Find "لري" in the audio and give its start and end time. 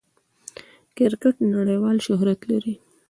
2.51-2.75